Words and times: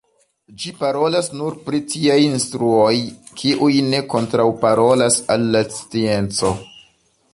Ĝi 0.61 0.69
parolas 0.77 1.27
nur 1.41 1.57
pri 1.67 1.81
tiaj 1.91 2.15
instruoj, 2.29 2.95
kiuj 3.43 3.69
ne 3.91 3.99
kontraŭparolas 4.15 5.23
al 5.35 5.47
la 5.57 5.63
scienco. 5.77 6.53